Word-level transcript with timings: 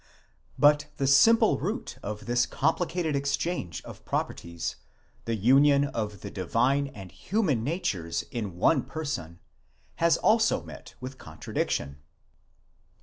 But 0.57 0.87
the 0.97 1.05
simple 1.05 1.59
root 1.59 1.99
of 2.01 2.25
this 2.25 2.47
complicated 2.47 3.15
exchange 3.15 3.83
of 3.83 4.03
properties, 4.03 4.77
the 5.25 5.35
union 5.35 5.83
of 5.85 6.21
the 6.21 6.31
divine 6.31 6.87
and 6.87 7.11
human 7.11 7.63
natures 7.63 8.23
in 8.31 8.55
one 8.55 8.81
person, 8.81 9.37
has 9.97 10.17
also 10.17 10.63
met 10.63 10.95
with 10.99 11.19
contradiction. 11.19 11.99